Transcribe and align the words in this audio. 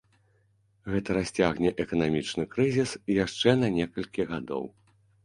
Гэта 0.93 1.15
расцягне 1.17 1.69
эканамічны 1.85 2.45
крызіс 2.55 2.95
яшчэ 3.25 3.55
на 3.65 3.69
некалькі 3.77 4.27
гадоў. 4.33 4.65